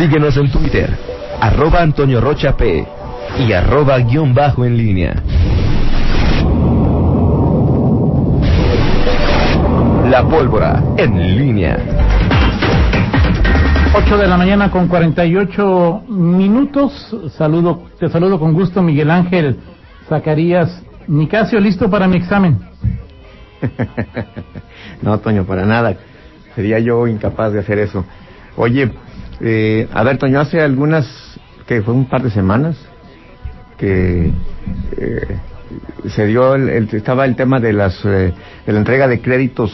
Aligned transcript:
Síguenos 0.00 0.34
en 0.38 0.50
Twitter, 0.50 0.88
arroba 1.42 1.82
Antonio 1.82 2.22
Rocha 2.22 2.56
P 2.56 2.86
y 3.38 3.52
arroba 3.52 3.98
guion 3.98 4.32
bajo 4.32 4.64
en 4.64 4.74
línea. 4.74 5.14
La 10.10 10.26
pólvora 10.26 10.82
en 10.96 11.36
línea. 11.36 11.76
8 13.94 14.16
de 14.16 14.26
la 14.26 14.38
mañana 14.38 14.70
con 14.70 14.88
48 14.88 16.04
minutos. 16.08 17.14
Saludo, 17.36 17.82
te 17.98 18.08
saludo 18.08 18.40
con 18.40 18.54
gusto, 18.54 18.80
Miguel 18.80 19.10
Ángel 19.10 19.58
Zacarías 20.08 20.82
Nicasio, 21.08 21.60
listo 21.60 21.90
para 21.90 22.08
mi 22.08 22.16
examen. 22.16 22.58
no, 25.02 25.18
Toño, 25.18 25.44
para 25.44 25.66
nada. 25.66 25.94
Sería 26.54 26.78
yo 26.78 27.06
incapaz 27.06 27.52
de 27.52 27.58
hacer 27.58 27.78
eso. 27.78 28.06
Oye, 28.56 28.90
eh, 29.40 29.88
a 29.92 30.02
ver, 30.02 30.18
Toño, 30.18 30.40
hace 30.40 30.60
algunas, 30.60 31.06
que 31.66 31.82
fue 31.82 31.94
un 31.94 32.06
par 32.06 32.22
de 32.22 32.30
semanas, 32.30 32.76
que 33.78 34.30
eh, 34.96 35.38
se 36.08 36.26
dio, 36.26 36.54
el, 36.54 36.88
estaba 36.92 37.24
el 37.24 37.36
tema 37.36 37.60
de, 37.60 37.72
las, 37.72 38.04
eh, 38.04 38.32
de 38.66 38.72
la 38.72 38.78
entrega 38.78 39.08
de 39.08 39.20
créditos 39.20 39.72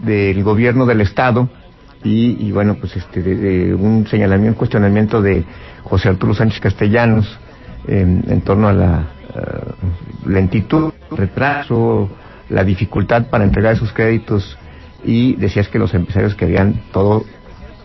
del 0.00 0.42
gobierno 0.44 0.86
del 0.86 1.00
Estado 1.00 1.48
y, 2.04 2.52
bueno, 2.52 2.76
pues 2.76 2.96
este, 2.96 3.22
de, 3.22 3.74
un 3.74 4.06
señalamiento, 4.06 4.52
un 4.52 4.58
cuestionamiento 4.58 5.20
de 5.20 5.44
José 5.82 6.08
Arturo 6.08 6.34
Sánchez 6.34 6.60
Castellanos 6.60 7.38
en, 7.88 8.40
torno 8.42 8.68
a 8.68 8.72
la 8.72 9.06
uh, 9.34 10.28
lentitud, 10.28 10.92
retraso, 11.10 12.08
la 12.50 12.62
dificultad 12.62 13.26
para 13.26 13.44
entregar 13.44 13.74
esos 13.74 13.92
créditos 13.92 14.56
y 15.04 15.34
decías 15.36 15.68
que 15.68 15.78
los 15.78 15.94
empresarios 15.94 16.34
querían 16.34 16.82
todo 16.92 17.24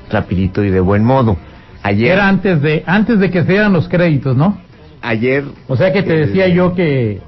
rapidito 0.10 0.64
y 0.64 0.70
de 0.70 0.80
buen 0.80 1.04
modo. 1.04 1.38
Ayer 1.82 2.14
era 2.14 2.28
antes 2.28 2.62
de 2.62 2.84
antes 2.86 3.20
de 3.20 3.30
que 3.30 3.44
se 3.44 3.52
dieran 3.52 3.74
los 3.74 3.90
créditos, 3.90 4.38
¿no? 4.38 4.58
Ayer. 5.02 5.44
O 5.68 5.76
sea 5.76 5.92
que 5.92 6.02
te 6.04 6.16
decía 6.16 6.48
yo 6.48 6.74
que, 6.74 7.22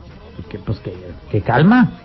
que 0.49 0.59
pues 0.59 0.79
que, 0.79 0.93
que, 1.29 1.41
calma, 1.41 1.99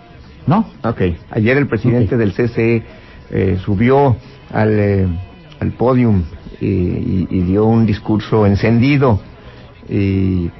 ¿no? 0.47 0.65
Ok. 0.83 1.01
Ayer 1.31 1.57
el 1.57 1.67
presidente 1.67 2.17
del 2.17 2.33
CCE 2.33 2.83
eh, 3.29 3.57
subió 3.63 4.17
al, 4.51 4.79
eh, 4.79 5.07
al 5.61 5.71
podium 5.71 6.23
y, 6.59 7.41
dio 7.43 7.65
un 7.65 7.85
discurso 7.85 8.45
encendido. 8.45 9.21
Y, 9.89 10.51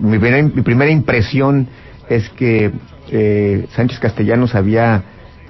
mi, 0.00 0.18
primera, 0.18 0.90
impresión 0.90 1.66
es 2.08 2.28
que 2.30 2.70
eh, 3.10 3.66
Sánchez 3.74 3.98
Castellanos 3.98 4.54
había 4.54 5.02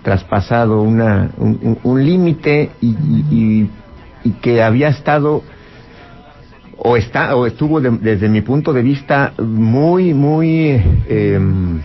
traspasado 0.02 0.82
una, 0.82 1.30
un, 1.38 2.04
límite 2.04 2.70
y, 2.80 3.68
y, 4.24 4.30
que 4.42 4.62
había 4.62 4.88
estado 4.88 5.42
o 6.76 6.96
está 6.96 7.34
o 7.36 7.46
estuvo 7.46 7.80
desde 7.80 8.28
mi 8.28 8.40
punto 8.40 8.72
de 8.72 8.82
vista 8.82 9.32
muy 9.38 10.14
muy 10.14 10.82
em, 11.08 11.80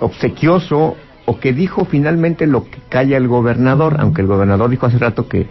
obsequioso 0.00 0.96
o 1.24 1.38
que 1.38 1.52
dijo 1.52 1.84
finalmente 1.84 2.46
lo 2.46 2.64
que 2.64 2.78
calla 2.88 3.16
el 3.16 3.28
gobernador, 3.28 3.96
aunque 4.00 4.22
el 4.22 4.28
gobernador 4.28 4.70
dijo 4.70 4.86
hace 4.86 4.98
rato 4.98 5.28
que 5.28 5.46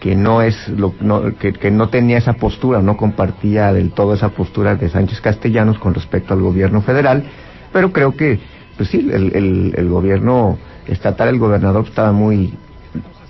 que 0.00 0.14
no 0.14 0.42
es 0.42 0.68
lo, 0.68 0.94
que, 1.38 1.52
que, 1.54 1.70
no 1.70 1.88
tenía 1.88 2.18
esa 2.18 2.34
postura, 2.34 2.82
no 2.82 2.96
compartía 2.96 3.72
del 3.72 3.92
todo 3.92 4.14
esa 4.14 4.28
postura 4.28 4.76
de 4.76 4.90
Sánchez 4.90 5.20
Castellanos 5.20 5.78
con 5.78 5.94
respecto 5.94 6.34
al 6.34 6.40
gobierno 6.40 6.82
federal, 6.82 7.24
pero 7.72 7.92
creo 7.92 8.14
que 8.14 8.38
pues 8.76 8.88
sí, 8.90 8.98
el, 8.98 9.34
el, 9.34 9.74
el 9.76 9.88
gobierno 9.88 10.58
estatal, 10.86 11.28
el 11.28 11.38
gobernador 11.38 11.84
estaba 11.86 12.12
muy, 12.12 12.54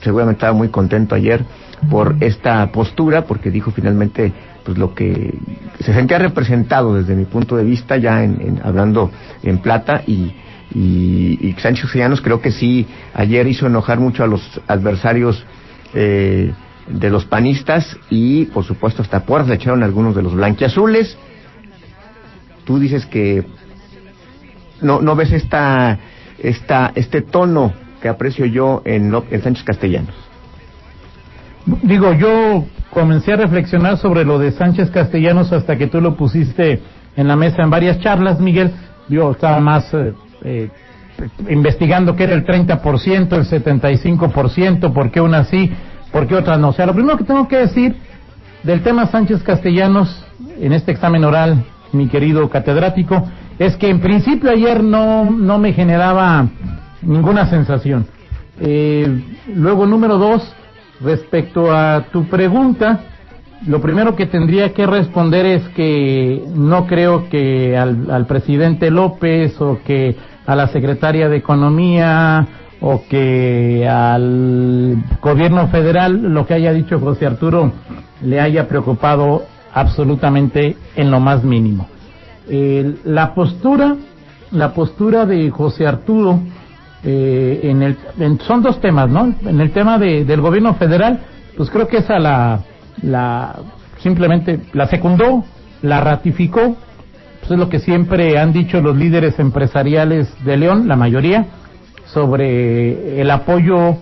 seguramente 0.03 0.39
estaba 0.39 0.53
muy 0.53 0.69
contento 0.69 1.15
ayer 1.15 1.45
por 1.91 2.17
esta 2.21 2.71
postura, 2.73 3.25
porque 3.27 3.51
dijo 3.51 3.71
finalmente 3.71 4.33
pues 4.65 4.79
lo 4.79 4.95
que 4.95 5.39
se 5.79 5.95
sentía 5.95 6.19
representado 6.19 6.95
desde 6.95 7.15
mi 7.15 7.25
punto 7.25 7.57
de 7.57 7.65
vista 7.65 7.97
ya 7.97 8.25
en 8.25 8.61
hablando 8.65 9.11
en 9.45 9.59
plata 9.59 10.03
y 10.06 10.35
y, 10.75 11.39
y 11.41 11.55
Sánchez 11.59 11.85
Castellanos 11.85 12.21
creo 12.21 12.41
que 12.41 12.51
sí, 12.51 12.87
ayer 13.15 13.47
hizo 13.47 13.67
enojar 13.67 14.01
mucho 14.01 14.25
a 14.25 14.27
los 14.27 14.43
adversarios 14.67 15.45
eh, 15.95 16.53
de 16.89 17.11
los 17.11 17.25
panistas 17.25 17.97
y 18.11 18.47
por 18.47 18.65
supuesto 18.65 19.03
hasta 19.03 19.25
puertas 19.25 19.49
le 19.49 19.55
echaron 19.56 19.83
algunos 19.83 20.15
de 20.15 20.23
los 20.23 20.35
blanquiazules. 20.35 21.17
Tú 22.65 22.79
dices 22.79 23.06
que 23.06 23.47
no, 24.81 25.00
no 25.00 25.16
ves 25.16 25.32
esta, 25.32 25.98
esta, 26.38 26.92
este 26.94 27.22
tono 27.22 27.72
que 28.00 28.09
aprecio 28.09 28.47
yo 28.47 28.82
en, 28.84 29.14
en 29.31 29.42
Sánchez 29.42 29.64
Castellanos. 29.64 30.14
Digo, 31.82 32.12
yo 32.12 32.64
comencé 32.91 33.32
a 33.32 33.37
reflexionar 33.37 33.98
sobre 33.98 34.25
lo 34.25 34.38
de 34.38 34.53
Sánchez 34.53 34.91
Castellanos 34.91 35.53
hasta 35.53 35.76
que 35.76 35.88
tú 35.88 36.00
lo 36.00 36.16
pusiste 36.16 36.81
en 37.16 37.28
la 37.28 37.37
mesa 37.37 37.62
en 37.62 37.70
varias 37.70 37.98
charlas, 38.00 38.38
Miguel. 38.38 38.70
Yo 39.09 39.32
estaba 39.32 39.59
más 39.60 39.92
eh, 39.92 40.12
eh, 40.44 40.70
investigando 41.48 42.14
qué 42.14 42.25
era 42.25 42.34
el 42.34 42.44
30%, 42.44 43.32
el 43.32 43.64
75%, 43.64 44.93
por 44.93 45.10
qué 45.10 45.20
unas 45.20 45.48
sí, 45.48 45.70
por 46.12 46.26
qué 46.26 46.37
otras 46.37 46.58
no. 46.58 46.69
O 46.69 46.72
sea, 46.72 46.87
lo 46.87 46.94
primero 46.94 47.16
que 47.16 47.25
tengo 47.25 47.48
que 47.48 47.56
decir 47.56 47.97
del 48.62 48.82
tema 48.82 49.06
Sánchez 49.06 49.43
Castellanos 49.43 50.25
en 50.60 50.72
este 50.72 50.93
examen 50.93 51.25
oral, 51.25 51.64
mi 51.93 52.08
querido 52.08 52.48
catedrático, 52.48 53.26
es 53.59 53.77
que 53.77 53.89
en 53.89 54.00
principio 54.00 54.50
ayer 54.50 54.83
no, 54.83 55.31
no 55.31 55.59
me 55.59 55.72
generaba 55.72 56.47
ninguna 57.03 57.47
sensación. 57.49 58.06
Eh, 58.61 59.22
luego, 59.55 59.87
número 59.87 60.19
dos, 60.19 60.55
respecto 61.00 61.72
a 61.75 62.06
tu 62.12 62.25
pregunta, 62.25 63.00
lo 63.67 63.81
primero 63.81 64.15
que 64.15 64.27
tendría 64.27 64.72
que 64.72 64.87
responder 64.87 65.47
es 65.47 65.69
que 65.71 66.44
no 66.55 66.87
creo 66.87 67.28
que 67.28 67.77
al, 67.77 68.11
al 68.11 68.27
presidente 68.27 68.91
López 68.91 69.61
o 69.61 69.81
que 69.84 70.17
a 70.47 70.55
la 70.55 70.69
secretaria 70.69 71.28
de 71.28 71.37
Economía 71.37 72.47
o 72.81 73.03
que 73.09 73.88
al 73.88 75.03
gobierno 75.23 75.69
federal 75.69 76.34
lo 76.34 76.47
que 76.47 76.55
haya 76.55 76.73
dicho 76.73 77.00
José 77.00 77.27
Arturo 77.27 77.73
le 78.23 78.41
haya 78.41 78.69
preocupado 78.69 79.44
absolutamente 79.73 80.77
en 80.94 81.11
lo 81.11 81.21
más 81.21 81.43
mínimo. 81.43 81.88
La 82.49 83.34
postura, 83.34 83.97
la 84.53 84.73
postura 84.73 85.27
de 85.27 85.51
José 85.51 85.87
Arturo 85.87 86.41
eh, 87.03 87.61
en 87.65 87.83
el, 87.83 87.97
son 88.41 88.62
dos 88.62 88.81
temas, 88.81 89.11
¿no? 89.11 89.34
En 89.45 89.61
el 89.61 89.71
tema 89.73 89.99
de, 89.99 90.25
del 90.25 90.41
gobierno 90.41 90.75
federal, 90.75 91.21
pues 91.56 91.71
creo 91.71 91.87
que 91.89 91.99
esa 91.99 92.19
la, 92.19 92.61
la 93.03 93.56
simplemente 93.99 94.61
la 94.73 94.87
secundó, 94.87 95.45
la 95.83 96.01
ratificó 96.01 96.77
pues 97.47 97.53
es 97.53 97.59
lo 97.59 97.69
que 97.69 97.79
siempre 97.79 98.41
han 98.41 98.53
dicho 98.53 98.81
los 98.81 98.97
líderes 98.97 99.39
empresariales 99.39 100.29
de 100.45 100.56
León, 100.56 100.89
la 100.89 100.97
mayoría, 100.97 101.47
sobre 102.06 103.21
el 103.21 103.31
apoyo 103.31 103.99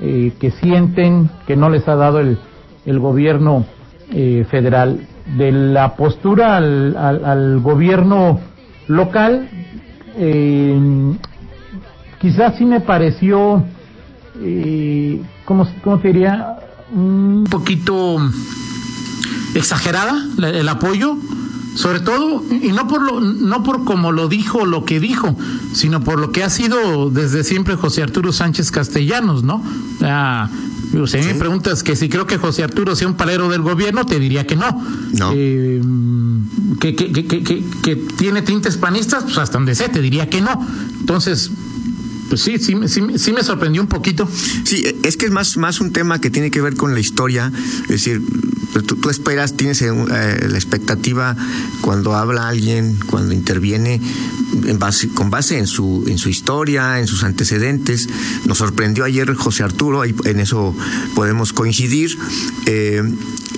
eh, 0.00 0.32
que 0.40 0.50
sienten 0.50 1.30
que 1.46 1.54
no 1.54 1.70
les 1.70 1.86
ha 1.86 1.94
dado 1.94 2.18
el, 2.18 2.36
el 2.86 2.98
gobierno 2.98 3.64
eh, 4.12 4.44
federal. 4.50 5.06
De 5.26 5.52
la 5.52 5.94
postura 5.96 6.56
al, 6.56 6.96
al, 6.96 7.60
gobierno 7.60 8.40
local, 8.88 9.48
eh, 10.16 10.78
quizás 12.20 12.56
sí 12.56 12.64
me 12.64 12.80
pareció, 12.80 13.62
eh, 14.40 15.22
¿cómo, 15.44 15.68
¿cómo 15.84 15.98
te 15.98 16.08
diría? 16.08 16.56
Un 16.92 17.46
poquito 17.48 18.18
exagerada 19.54 20.24
el 20.38 20.68
apoyo 20.68 21.16
sobre 21.74 22.00
todo 22.00 22.42
y 22.50 22.72
no 22.72 22.88
por 22.88 23.02
lo 23.02 23.20
no 23.20 23.62
por 23.62 23.84
como 23.84 24.12
lo 24.12 24.28
dijo 24.28 24.66
lo 24.66 24.84
que 24.84 25.00
dijo 25.00 25.36
sino 25.72 26.02
por 26.02 26.18
lo 26.18 26.32
que 26.32 26.42
ha 26.42 26.50
sido 26.50 27.10
desde 27.10 27.44
siempre 27.44 27.76
José 27.76 28.02
Arturo 28.02 28.32
Sánchez 28.32 28.70
Castellanos 28.70 29.44
no 29.44 29.62
si 31.06 31.18
me 31.18 31.34
preguntas 31.34 31.82
que 31.82 31.94
si 31.94 32.08
creo 32.08 32.26
que 32.26 32.36
José 32.36 32.64
Arturo 32.64 32.96
sea 32.96 33.06
un 33.06 33.14
palero 33.14 33.48
del 33.48 33.62
gobierno 33.62 34.06
te 34.06 34.18
diría 34.18 34.46
que 34.46 34.56
no, 34.56 34.84
no. 35.12 35.32
Eh, 35.34 35.80
que, 36.80 36.96
que, 36.96 37.12
que, 37.12 37.64
que, 37.82 37.96
tiene 37.96 38.42
tintes 38.42 38.76
panistas 38.76 39.24
pues 39.24 39.38
hasta 39.38 39.58
donde 39.58 39.74
sé 39.74 39.88
te 39.88 40.00
diría 40.00 40.28
que 40.28 40.40
no. 40.40 40.66
Entonces 41.00 41.52
pues 42.30 42.42
sí, 42.42 42.58
sí, 42.58 42.74
sí, 42.86 43.02
sí, 43.16 43.32
me 43.32 43.42
sorprendió 43.42 43.82
un 43.82 43.88
poquito. 43.88 44.26
Sí, 44.64 44.86
es 45.02 45.16
que 45.16 45.26
es 45.26 45.32
más, 45.32 45.56
más 45.56 45.80
un 45.80 45.92
tema 45.92 46.20
que 46.20 46.30
tiene 46.30 46.50
que 46.50 46.62
ver 46.62 46.76
con 46.76 46.94
la 46.94 47.00
historia. 47.00 47.52
Es 47.82 47.88
decir, 47.88 48.22
tú, 49.02 49.10
esperas, 49.10 49.56
tienes 49.56 49.82
eh, 49.82 49.92
la 49.92 50.56
expectativa 50.56 51.36
cuando 51.80 52.14
habla 52.14 52.48
alguien, 52.48 52.96
cuando 53.06 53.34
interviene, 53.34 54.00
en 54.64 54.78
base, 54.78 55.08
con 55.08 55.28
base 55.28 55.58
en 55.58 55.66
su, 55.66 56.04
en 56.06 56.18
su 56.18 56.28
historia, 56.28 57.00
en 57.00 57.08
sus 57.08 57.24
antecedentes. 57.24 58.08
Nos 58.46 58.58
sorprendió 58.58 59.04
ayer 59.04 59.34
José 59.34 59.64
Arturo, 59.64 60.04
en 60.04 60.40
eso 60.40 60.74
podemos 61.16 61.52
coincidir. 61.52 62.16
Eh, 62.66 63.02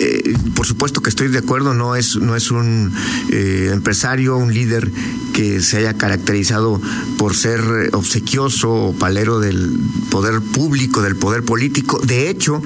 eh, 0.03 0.35
por 0.57 0.67
supuesto 0.67 1.01
que 1.01 1.11
estoy 1.11 1.29
de 1.29 1.39
acuerdo, 1.39 1.75
no 1.75 1.95
es, 1.95 2.17
no 2.17 2.35
es 2.35 2.51
un 2.51 2.93
eh, 3.31 3.71
empresario, 3.73 4.37
un 4.37 4.53
líder 4.53 4.91
que 5.33 5.61
se 5.61 5.79
haya 5.79 5.95
caracterizado 5.95 6.81
por 7.19 7.37
ser 7.37 7.61
obsequioso 7.93 8.73
o 8.73 8.93
palero 8.93 9.39
del 9.39 9.79
poder 10.11 10.41
público, 10.41 11.03
del 11.03 11.15
poder 11.15 11.45
político. 11.45 12.01
De 12.01 12.29
hecho, 12.29 12.61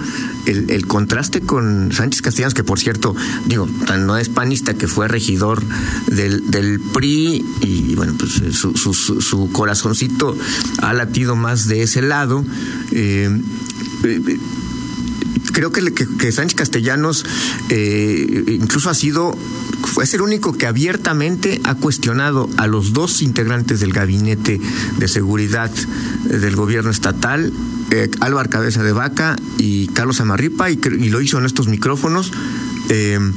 el, 0.46 0.86
contraste 0.86 1.42
con 1.42 1.92
Sánchez 1.92 2.22
Castellanos, 2.22 2.54
que 2.54 2.64
por 2.64 2.78
cierto, 2.78 3.14
digo, 3.44 3.68
no 3.98 4.16
es 4.16 4.30
panista, 4.30 4.72
que 4.72 4.88
fue 4.88 5.06
regidor 5.06 5.62
del, 6.06 6.50
del 6.50 6.80
PRI 6.80 7.44
y 7.60 7.94
bueno, 7.96 8.14
pues 8.18 8.32
su, 8.56 8.74
su, 8.76 8.94
su, 8.94 9.50
corazoncito 9.52 10.36
ha 10.80 10.94
latido 10.94 11.36
más 11.36 11.68
de 11.68 11.82
ese 11.82 12.00
lado. 12.00 12.44
Eh, 12.92 13.28
creo 15.52 15.72
que, 15.72 15.92
que, 15.92 16.32
Sánchez 16.32 16.56
Castellanos 16.56 17.24
eh, 17.68 18.44
incluso 18.48 18.90
ha 18.90 18.94
sido, 18.94 19.36
fue 19.84 20.04
el 20.12 20.20
único 20.20 20.52
que 20.52 20.66
abiertamente 20.66 21.60
ha 21.64 21.74
cuestionado 21.74 22.48
a 22.56 22.66
los 22.66 22.92
dos 22.92 23.22
integrantes 23.22 23.80
del 23.80 23.92
gabinete 23.92 24.60
de 24.98 25.08
seguridad 25.08 25.70
eh, 26.30 26.38
del 26.38 26.56
gobierno 26.56 26.90
estatal, 26.90 27.52
eh, 27.90 28.10
Álvaro 28.20 28.50
Cabeza 28.50 28.82
de 28.82 28.92
Vaca 28.92 29.36
y 29.58 29.88
Carlos 29.88 30.20
Amarripa, 30.20 30.70
y, 30.70 30.76
lo 30.76 31.20
hizo 31.20 31.38
en 31.38 31.46
estos 31.46 31.68
micrófonos. 31.68 32.32
en, 32.88 33.34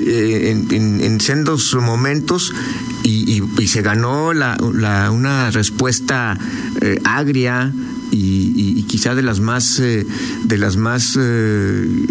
en, 0.00 1.20
sendos 1.20 1.74
momentos 1.74 2.54
y, 3.08 3.66
se 3.66 3.82
ganó 3.82 4.32
la, 4.32 4.56
una 5.10 5.50
respuesta 5.50 6.38
agria, 7.04 7.72
y, 8.10 8.82
quizá 8.84 9.14
de 9.14 9.22
las 9.22 9.40
más 9.40 9.78
eh, 9.80 10.06
de 10.44 10.58
las 10.58 10.76
más 10.76 11.16
eh, 11.18 12.06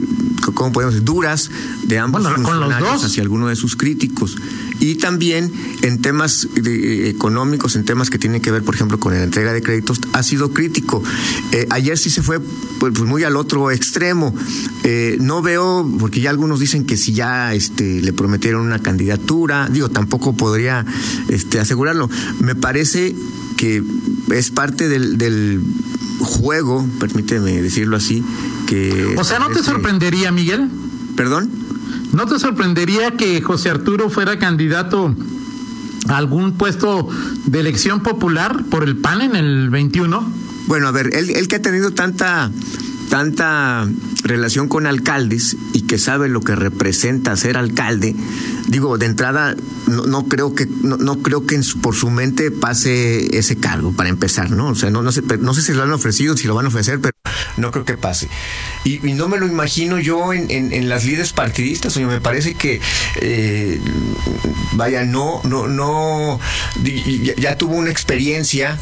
cómo 0.54 0.72
podemos 0.72 0.94
decir 0.94 1.06
duras 1.06 1.50
de 1.84 2.00
ambos 2.00 2.28
funcionarios 2.28 3.04
hacia 3.04 3.24
alguno 3.24 3.48
de 3.48 3.56
sus 3.56 3.76
críticos 3.76 4.36
y 4.80 4.96
también 4.96 5.52
en 5.82 6.02
temas 6.02 6.48
económicos 6.56 7.76
en 7.76 7.86
temas 7.86 8.10
que 8.10 8.18
tienen 8.18 8.42
que 8.42 8.52
ver 8.52 8.64
por 8.64 8.76
ejemplo 8.76 9.00
con 9.00 9.14
la 9.14 9.24
entrega 9.24 9.54
de 9.54 9.62
créditos 9.62 10.00
ha 10.14 10.24
sido 10.24 10.52
crítico 10.52 11.04
eh, 11.52 11.68
ayer 11.70 11.98
sí 11.98 12.10
se 12.10 12.22
fue 12.22 12.40
pues, 12.40 12.94
pues 12.96 13.10
muy 13.10 13.24
al 13.24 13.36
otro 13.36 13.72
extremo 13.72 14.34
no 15.20 15.42
veo 15.42 15.90
porque 16.00 16.22
ya 16.22 16.30
algunos 16.30 16.62
dicen 16.62 16.86
que 16.86 16.96
si 16.96 17.14
ya 17.14 17.54
este 17.54 18.02
le 18.02 18.14
prometieron 18.14 18.66
una 18.66 18.80
candidatura 18.80 19.68
digo 19.70 19.90
tampoco 19.90 20.34
podría 20.34 20.86
este 21.28 21.60
asegurarlo 21.60 22.10
me 22.40 22.56
parece 22.56 23.16
que 23.58 23.84
es 24.32 24.52
parte 24.52 24.88
del, 24.88 25.18
del 25.18 25.62
juego, 26.20 26.88
permíteme 27.00 27.62
decirlo 27.62 27.98
así, 27.98 28.24
que... 28.68 29.16
O 29.18 29.24
sea, 29.24 29.40
¿no 29.40 29.50
te 29.50 29.64
sorprendería, 29.64 30.32
Miguel? 30.32 30.70
¿Perdón? 31.16 31.50
¿No 32.14 32.26
te 32.26 32.40
sorprendería 32.40 33.12
que 33.12 33.42
José 33.42 33.70
Arturo 33.70 34.10
fuera 34.10 34.40
candidato 34.40 35.16
a 36.08 36.18
algún 36.18 36.54
puesto 36.54 37.08
de 37.46 37.60
elección 37.60 38.02
popular 38.02 38.64
por 38.70 38.84
el 38.84 38.98
PAN 38.98 39.22
en 39.22 39.36
el 39.36 39.70
21? 39.70 40.34
Bueno, 40.68 40.88
a 40.88 40.92
ver, 40.92 41.16
él, 41.16 41.30
él 41.30 41.48
que 41.48 41.58
ha 41.58 41.62
tenido 41.62 41.92
tanta 41.92 42.52
tanta 43.08 43.88
relación 44.24 44.68
con 44.68 44.86
alcaldes 44.86 45.56
y 45.74 45.82
que 45.84 45.98
sabe 45.98 46.30
lo 46.30 46.42
que 46.42 46.56
representa 46.56 47.36
ser 47.36 47.58
alcalde, 47.58 48.16
digo, 48.68 48.98
de 48.98 49.06
entrada 49.06 49.56
no, 49.88 50.28
creo 50.28 50.54
que 50.54 50.68
no, 50.82 51.22
creo 51.22 51.46
que 51.46 51.60
por 51.82 51.96
su 51.96 52.10
mente 52.10 52.52
pase 52.52 53.38
ese 53.38 53.56
cargo 53.56 53.94
para 53.94 54.10
empezar, 54.10 54.52
¿no? 54.52 54.70
O 54.70 54.76
sea, 54.76 54.90
no, 54.90 55.02
no 55.02 55.12
sé 55.12 55.24
no 55.40 55.54
sé 55.54 55.62
si 55.62 55.74
lo 55.74 55.84
han 55.84 55.92
ofrecido, 55.92 56.36
si 56.36 56.48
lo 56.48 56.56
van 56.56 56.66
a 56.66 56.70
ofrecer, 56.70 57.00
pero 57.00 57.14
no 57.58 57.72
creo 57.72 57.86
que 57.86 57.98
pase. 57.98 58.30
Y, 58.84 59.00
no 59.18 59.28
me 59.28 59.38
lo 59.38 59.48
imagino 59.48 60.00
yo 60.00 60.34
en, 60.34 60.50
en, 60.50 60.90
las 60.90 61.04
líderes 61.04 61.34
partidistas, 61.34 61.98
oye, 61.98 62.06
me 62.06 62.22
parece 62.22 62.54
que 62.54 62.80
eh, 63.22 63.80
vaya, 64.74 65.04
no 65.04 65.42
no 65.44 65.68
no 65.68 66.40
ya 67.38 67.58
tuvo 67.58 67.76
una 67.76 67.90
experiencia 67.90 68.78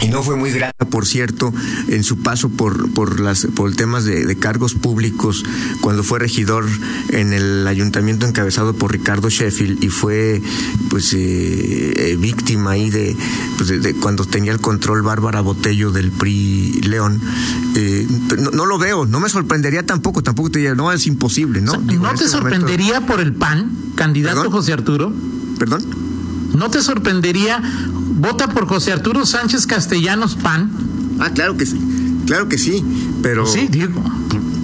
y 0.00 0.08
no 0.08 0.22
fue 0.22 0.36
muy 0.36 0.50
grata, 0.50 0.84
por 0.86 1.06
cierto, 1.06 1.52
en 1.88 2.04
su 2.04 2.18
paso 2.18 2.48
por, 2.50 2.92
por, 2.92 3.20
las, 3.20 3.46
por 3.46 3.74
temas 3.74 4.04
de, 4.04 4.34
cargos 4.36 4.74
públicos 4.74 5.44
cuando 5.80 6.02
fue 6.02 6.18
regidor 6.18 6.66
en 7.10 7.32
el 7.32 7.66
ayuntamiento 7.66 8.26
encabezado 8.26 8.74
por 8.74 8.92
Ricardo 8.92 9.30
Sheffield 9.30 9.82
y 9.82 9.88
fue 9.88 10.42
pues 10.90 11.12
eh, 11.14 11.94
eh, 11.96 12.16
víctima 12.18 12.72
ahí 12.72 12.90
pues, 13.56 13.68
de, 13.68 13.78
de, 13.78 13.94
cuando 13.94 14.24
tenía 14.26 14.52
el 14.52 14.60
control 14.60 15.02
Bárbara 15.02 15.40
Botello 15.40 15.90
del 15.92 16.10
PRI 16.10 16.80
León. 16.82 17.20
Eh, 17.76 18.06
no, 18.52 18.66
lo 18.66 18.78
veo, 18.78 19.06
no 19.06 19.20
me 19.20 19.28
sorprendería 19.28 19.84
tampoco, 19.86 20.22
tampoco 20.22 20.50
te 20.50 20.58
diría, 20.58 20.74
no, 20.74 20.92
es 20.92 21.06
imposible, 21.06 21.60
¿no? 21.60 21.76
¿No 21.76 22.08
te 22.10 22.14
este 22.14 22.28
sorprendería 22.28 23.06
por 23.06 23.20
el 23.20 23.32
PAN, 23.32 23.70
candidato 23.94 24.50
José 24.50 24.72
Arturo? 24.72 25.12
¿Perdón? 25.58 26.03
¿No 26.54 26.70
te 26.70 26.80
sorprendería 26.82 27.62
vota 28.24 28.48
por 28.48 28.66
José 28.66 28.92
Arturo 28.92 29.26
Sánchez 29.26 29.66
Castellanos 29.66 30.36
PAN. 30.36 30.70
Ah, 31.20 31.30
claro 31.30 31.56
que 31.56 31.66
sí, 31.66 31.80
claro 32.26 32.48
que 32.48 32.58
sí, 32.58 32.84
pero... 33.22 33.46
Sí, 33.46 33.68
digo, 33.68 34.02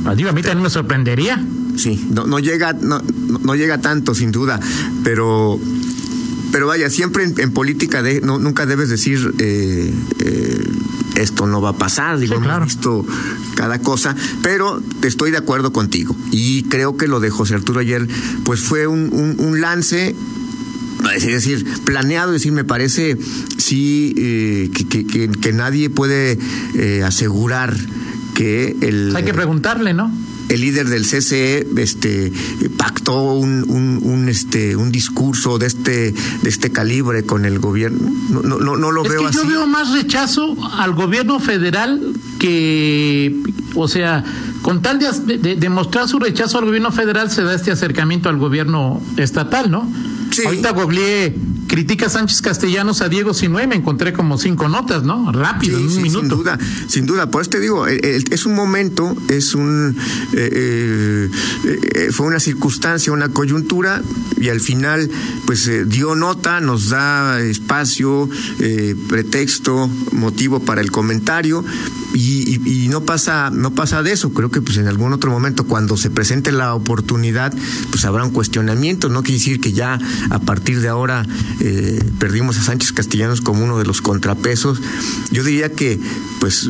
a 0.07 0.15
mí 0.15 0.43
también 0.43 0.63
me 0.63 0.71
sorprendería. 0.71 1.45
Sí, 1.77 2.09
no, 2.11 2.27
no 2.27 2.39
llega, 2.39 2.73
no, 2.73 3.01
no 3.43 3.55
llega 3.55 3.81
tanto, 3.81 4.15
sin 4.15 4.33
duda, 4.33 4.59
pero 5.05 5.61
pero 6.53 6.67
vaya, 6.67 6.91
siempre 6.91 7.25
en, 7.25 7.53
política 7.53 8.03
de, 8.03 8.21
no, 8.23 8.39
nunca 8.39 8.67
debes 8.67 8.89
decir 8.89 9.35
eh, 9.39 9.95
eh, 10.19 10.69
esto 11.15 11.47
no 11.47 11.61
va 11.61 11.71
a 11.71 11.77
pasar, 11.77 12.19
digo, 12.19 12.35
hemos 12.35 12.65
visto 12.65 13.07
cada 13.55 13.79
cosa, 13.79 14.17
pero 14.43 14.83
estoy 15.03 15.31
de 15.31 15.37
acuerdo 15.37 15.73
contigo. 15.73 16.17
Y 16.33 16.65
creo 16.65 16.97
que 16.97 17.07
lo 17.07 17.21
de 17.21 17.31
José 17.31 17.55
Arturo 17.55 17.79
ayer, 17.81 18.09
pues 18.45 18.61
fue 18.61 18.89
un, 18.89 19.11
un, 19.13 19.37
un 19.39 19.61
lance 19.61 20.17
es 21.15 21.27
decir, 21.27 21.65
planeado, 21.85 22.33
es 22.33 22.41
decir, 22.41 22.53
me 22.53 22.65
parece 22.65 23.17
sí 23.59 24.15
eh, 24.17 24.71
que, 24.73 25.53
nadie 25.53 25.91
puede 25.91 26.39
eh, 26.75 27.03
asegurar 27.05 27.77
que 28.35 28.77
el... 28.81 29.15
Hay 29.17 29.25
que 29.25 29.35
preguntarle, 29.35 29.95
¿no? 29.95 30.11
el 30.51 30.61
líder 30.63 30.89
del 30.89 31.07
CCE 31.07 31.65
este 31.77 32.33
pactó 32.77 33.35
un, 33.35 33.65
un, 34.03 34.29
este 34.29 34.75
un 34.75 34.91
discurso 34.91 35.59
de 35.59 35.67
este 35.67 36.13
de 36.13 36.49
este 36.49 36.73
calibre 36.73 37.23
con 37.23 37.45
el 37.45 37.61
gobierno. 37.61 38.11
No 38.31 38.43
no 38.43 38.77
no, 38.77 38.91
lo 38.91 39.05
veo 39.05 39.29
que 39.29 39.33
yo 39.33 39.47
veo 39.47 39.67
más 39.69 39.93
rechazo 39.93 40.57
al 40.77 40.95
gobierno 40.95 41.39
federal 41.39 42.01
que 42.41 43.41
o 43.77 43.87
sea 43.87 44.25
con 44.63 44.83
tal 44.83 44.99
de, 44.99 45.39
de, 45.39 45.55
de, 45.55 45.69
mostrar 45.69 46.09
su 46.09 46.19
rechazo 46.19 46.59
al 46.59 46.65
gobierno 46.65 46.91
federal 46.91 47.31
se 47.31 47.45
da 47.45 47.55
este 47.55 47.71
acercamiento 47.71 48.29
al 48.29 48.37
gobierno 48.37 49.01
estatal 49.17 49.71
no 49.71 49.89
Ahorita 50.45 50.71
googleé 50.71 51.35
critica 51.71 52.09
Sánchez 52.09 52.43
Castellanos 52.43 53.01
a 53.01 53.09
Diego 53.09 53.33
Sinue 53.33 53.69
me 53.69 53.77
encontré 53.77 54.13
como 54.13 54.39
cinco 54.39 54.69
notas, 54.69 55.05
¿no? 55.05 55.31
Rápido, 55.31 55.79
en 55.79 55.87
un 55.87 56.03
minuto. 56.03 56.21
Sin 56.21 56.29
duda, 56.29 56.59
sin 56.89 57.07
duda. 57.07 57.31
Por 57.31 57.43
eso 57.43 57.51
te 57.51 57.61
digo, 57.61 57.87
es 57.87 58.45
un 58.45 58.55
momento, 58.57 59.17
es 59.29 59.55
un 59.55 59.97
eh, 60.33 60.51
eh, 60.53 61.31
eh, 61.95 62.09
fue 62.13 62.27
una 62.27 62.41
circunstancia, 62.41 63.13
una 63.13 63.29
coyuntura 63.29 64.03
y 64.41 64.49
al 64.49 64.61
final, 64.61 65.09
pues 65.47 65.71
dio 65.89 66.17
nota, 66.17 66.61
nos 66.61 66.89
da 66.89 67.41
espacio, 67.41 68.29
pretexto, 69.09 69.89
motivo 70.13 70.61
para 70.61 70.81
el 70.81 70.91
comentario 70.91 71.65
y, 72.15 72.89
no 72.91 73.03
pasa, 73.03 73.51
no 73.51 73.73
pasa 73.75 74.03
de 74.03 74.13
eso. 74.13 74.33
Creo 74.33 74.51
que 74.51 74.61
pues 74.61 74.77
en 74.79 74.89
algún 74.89 75.13
otro 75.13 75.31
momento, 75.31 75.65
cuando 75.65 75.97
se 75.97 76.11
presente 76.11 76.53
la 76.53 76.75
oportunidad, 76.75 77.55
pues 77.91 78.05
habrá 78.05 78.25
un 78.25 78.31
cuestionamiento. 78.31 79.09
No 79.09 79.23
quiere 79.23 79.39
decir 79.39 79.61
que 79.61 79.73
ya 79.73 79.99
a 80.31 80.39
partir 80.41 80.81
de 80.81 80.89
ahora 80.89 81.27
eh, 81.61 82.03
perdimos 82.19 82.59
a 82.59 82.63
Sánchez 82.63 82.93
Castellanos 82.93 83.41
como 83.41 83.65
uno 83.65 83.79
de 83.79 83.85
los 83.85 84.01
contrapesos. 84.01 84.81
Yo 85.31 85.45
diría 85.45 85.73
que, 85.73 86.01
pues, 86.41 86.69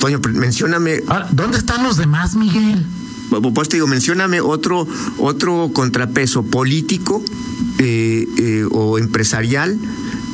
Toño, 0.00 0.20
mencióname. 0.32 1.02
Ah, 1.08 1.26
¿Dónde 1.32 1.58
están 1.58 1.82
los 1.82 1.96
demás, 1.96 2.36
Miguel? 2.36 2.86
Pues 3.54 3.68
te 3.68 3.76
digo, 3.76 3.86
mencióname 3.86 4.40
otro, 4.40 4.86
otro 5.18 5.70
contrapeso 5.74 6.44
político 6.44 7.22
eh, 7.78 8.26
eh, 8.38 8.64
o 8.70 8.98
empresarial 8.98 9.78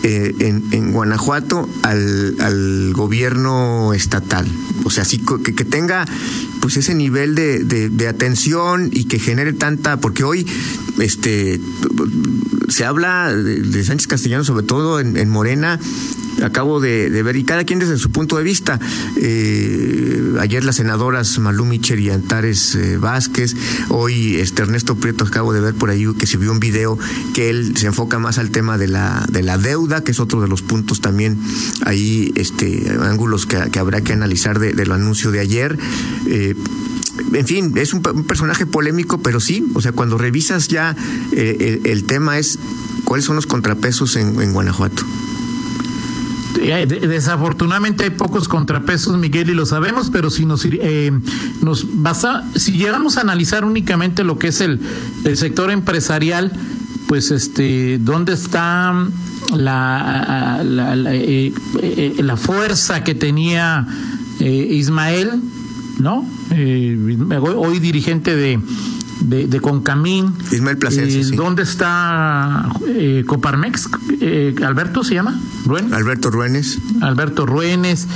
eh, 0.07 0.35
en, 0.39 0.93
Guanajuato 0.93 1.67
al, 1.83 2.37
al, 2.39 2.93
gobierno 2.93 3.95
estatal. 3.95 4.47
O 4.85 4.91
sea, 4.91 5.03
sí, 5.05 5.19
que, 5.43 5.55
que 5.55 5.65
tenga 5.65 6.05
pues 6.61 6.77
ese 6.77 6.95
nivel 6.95 7.35
de, 7.35 7.65
de, 7.65 8.09
atención 8.09 8.91
y 8.93 9.05
que 9.05 9.19
genere 9.19 9.55
tanta, 9.55 9.97
porque 9.97 10.23
hoy 10.23 10.47
este 10.99 11.59
se 12.69 12.85
habla 12.85 13.35
de, 13.35 13.85
Sánchez 13.85 14.07
Castellano, 14.07 14.45
sobre 14.45 14.65
todo 14.65 15.01
en, 15.01 15.29
Morena, 15.31 15.81
acabo 16.43 16.81
de, 16.81 17.09
ver, 17.23 17.37
y 17.37 17.45
cada 17.45 17.65
quien 17.65 17.79
desde 17.79 17.99
su 17.99 18.11
punto 18.11 18.37
de 18.37 18.43
vista. 18.43 18.81
Eh, 19.17 20.35
ayer 20.41 20.65
las 20.65 20.77
senadoras 20.77 21.39
Malú 21.39 21.65
Micher 21.65 21.99
y 22.01 22.11
Antares 22.11 22.75
eh, 22.75 22.99
Vázquez, 22.99 23.55
hoy 23.89 24.37
este 24.37 24.63
Ernesto 24.63 24.97
Prieto 24.97 25.25
acabo 25.25 25.53
de 25.53 25.61
ver 25.61 25.75
por 25.75 25.91
ahí 25.91 26.07
que 26.19 26.27
se 26.27 26.37
vio 26.37 26.53
un 26.53 26.61
video 26.61 26.99
que 27.35 27.51
él 27.51 27.77
se 27.77 27.87
enfoca 27.87 28.19
más 28.19 28.39
al 28.39 28.51
tema 28.51 28.79
de 28.79 28.89
la, 28.89 29.25
de 29.31 29.43
la 29.43 29.59
deuda, 29.59 30.03
que 30.03 30.13
es 30.13 30.21
otro 30.21 30.41
de 30.41 30.49
los 30.49 30.63
puntos 30.63 31.01
también 31.01 31.39
ahí, 31.85 32.33
este, 32.37 32.97
ángulos 33.01 33.47
que, 33.47 33.79
habrá 33.79 34.01
que 34.03 34.13
analizar 34.13 34.59
del 34.59 34.93
anuncio 34.93 35.31
de 35.31 35.41
ayer. 35.41 35.79
Eh, 36.27 36.55
en 37.33 37.47
fin, 37.47 37.73
es 37.77 37.95
un, 37.95 38.03
personaje 38.03 38.67
polémico, 38.67 39.19
pero 39.19 39.41
sí, 39.41 39.67
o 39.75 39.81
sea, 39.81 39.93
cuando 39.93 40.19
revisas 40.19 40.69
ya 40.69 40.97
eh, 41.33 41.81
el, 41.85 42.05
tema 42.05 42.39
es 42.39 42.59
cuáles 43.05 43.25
son 43.25 43.37
los 43.37 43.47
contrapesos 43.47 44.17
en, 44.17 44.53
Guanajuato. 44.53 45.05
Eh, 46.65 46.87
desafortunadamente 46.87 48.05
hay 48.05 48.11
pocos 48.11 48.49
contrapesos, 48.49 49.19
Miguel, 49.19 49.51
y 49.51 49.55
lo 49.55 49.67
sabemos, 49.67 50.11
pero 50.11 50.31
si 50.31 50.47
nos, 50.47 50.65
eh, 50.65 51.13
nos 51.61 51.87
si 52.57 52.73
llegamos 52.73 53.19
a 53.19 53.21
analizar 53.21 53.65
únicamente 53.65 54.25
lo 54.25 54.39
que 54.39 54.49
es 54.49 54.61
el, 54.61 54.81
el 55.25 55.37
sector 55.37 55.71
empresarial, 55.71 56.53
pues 57.07 57.31
este, 57.31 57.99
¿dónde 57.99 58.33
está 58.33 58.95
la, 59.55 60.63
la, 60.65 60.97
la, 60.97 61.13
la 62.19 62.37
fuerza 62.37 63.05
que 63.05 63.15
tenía 63.15 63.87
Ismael? 64.41 65.43
¿no? 65.99 66.27
Eh, 66.51 66.97
hoy 67.57 67.79
dirigente 67.79 68.37
de, 68.37 68.61
de, 69.25 69.61
Concamín. 69.61 70.35
Ismael 70.53 70.79
Placencia, 70.79 71.21
eh, 71.21 71.37
¿Dónde 71.37 71.63
está 71.63 72.69
eh, 72.87 73.25
Coparmex? 73.27 73.89
Eh, 74.21 74.55
¿Alberto 74.65 75.03
se 75.05 75.15
llama? 75.15 75.41
Alberto 75.93 76.31
Ruénes. 76.31 76.79
Alberto 77.01 77.47
Ruénes. 77.47 78.07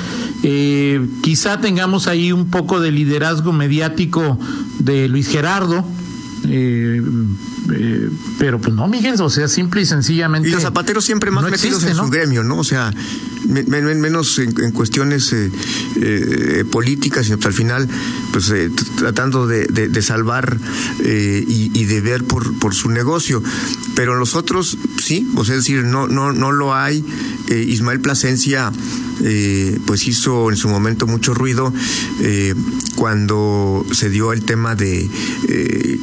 quizá 1.23 1.61
tengamos 1.61 2.07
ahí 2.07 2.33
un 2.33 2.49
poco 2.49 2.81
de 2.81 2.93
liderazgo 2.93 3.53
mediático 3.53 4.39
de 4.79 5.09
Luis 5.09 5.29
Gerardo. 5.29 5.85
Pero 8.39 8.59
pues 8.61 8.75
no, 8.75 8.89
Miguel, 8.89 9.21
o 9.21 9.31
sea, 9.31 9.49
simple 9.49 9.83
y 9.83 9.87
sencillamente. 9.87 10.49
Y 10.49 10.53
los 10.53 10.63
zapateros 10.63 11.05
siempre 11.05 11.31
más 11.31 11.51
metidos 11.51 11.85
en 11.85 11.95
su 11.95 12.09
gremio, 12.09 12.43
¿no? 12.43 12.59
O 12.59 12.65
sea, 12.65 12.93
menos 13.49 14.39
en, 14.39 14.73
cuestiones 14.73 15.33
eh, 15.33 15.51
eh, 15.97 16.65
políticas, 16.71 17.27
sino 17.27 17.39
al 17.43 17.53
final, 17.53 17.89
pues 18.33 18.51
eh, 18.51 18.71
tratando 18.97 19.47
de, 19.47 20.03
salvar 20.03 20.59
y, 21.01 21.85
de 21.85 22.01
ver 22.01 22.25
por, 22.25 22.59
por 22.59 22.75
su 22.75 22.91
negocio. 22.91 23.43
Pero 23.95 24.17
los 24.17 24.35
otros, 24.35 24.79
sí, 25.03 25.31
o 25.37 25.45
sea, 25.45 25.57
es 25.57 25.63
decir, 25.63 25.85
no, 25.85 26.07
no, 26.09 26.33
no 26.33 26.53
lo 26.53 26.75
hay. 26.75 27.05
Ismael 27.49 28.01
Plasencia, 28.01 28.71
pues 29.87 30.07
hizo 30.07 30.51
en 30.51 30.57
su 30.57 30.69
momento 30.69 31.07
mucho 31.07 31.35
ruido 31.35 31.73
cuando 32.95 33.85
se 33.91 34.11
dio 34.11 34.33
el 34.33 34.45
tema 34.45 34.75
de 34.75 35.09